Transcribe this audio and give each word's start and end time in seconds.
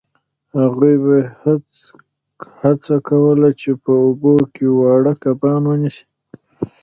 هغوی 0.59 0.95
به 1.05 1.17
هڅه 2.61 2.95
کوله 3.09 3.49
چې 3.61 3.69
په 3.83 3.91
اوبو 4.03 4.33
کې 4.53 4.65
واړه 4.77 5.13
کبان 5.23 5.61
ونیسي 5.67 6.05